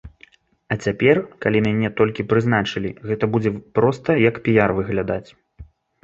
А 0.75 0.75
цяпер, 0.83 1.19
калі 1.45 1.59
мяне 1.65 1.89
толькі 1.99 2.25
прызначылі, 2.31 2.89
гэта 3.09 3.29
будзе 3.35 3.51
проста 3.79 4.09
як 4.29 4.41
піяр 4.47 4.73
выглядаць. 4.79 5.29